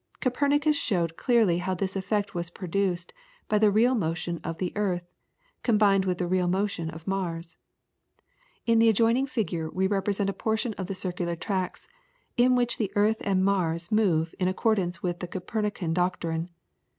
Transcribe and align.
Copernicus 0.19 0.75
showed 0.75 1.15
clearly 1.15 1.59
how 1.59 1.75
this 1.75 1.95
effect 1.95 2.33
was 2.33 2.49
produced 2.49 3.13
by 3.47 3.59
the 3.59 3.69
real 3.69 3.93
motion 3.93 4.39
of 4.43 4.57
the 4.57 4.73
earth, 4.75 5.07
combined 5.61 6.05
with 6.05 6.17
the 6.17 6.25
real 6.25 6.47
motion 6.47 6.89
of 6.89 7.05
Mars. 7.05 7.57
In 8.65 8.79
the 8.79 8.89
adjoining 8.89 9.27
figure 9.27 9.69
we 9.69 9.85
represent 9.85 10.27
a 10.27 10.33
portion 10.33 10.73
of 10.73 10.87
the 10.87 10.95
circular 10.95 11.35
tracks 11.35 11.87
in 12.35 12.55
which 12.55 12.79
the 12.79 12.91
earth 12.95 13.17
and 13.21 13.45
Mars 13.45 13.91
move 13.91 14.33
in 14.39 14.47
accordance 14.47 15.03
with 15.03 15.19
the 15.19 15.27
Copernican 15.27 15.93
doctrine. 15.93 16.49